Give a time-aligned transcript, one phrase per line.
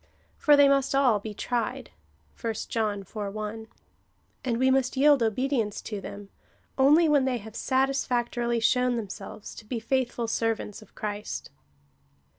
[0.35, 1.91] For they must all be tried,
[2.41, 3.13] (1 John iv.
[3.15, 3.67] 1,)
[4.43, 6.29] and we must yield obedience to them,
[6.75, 11.51] only when they have satis factorily shown themselves to be faithful servants of Christ.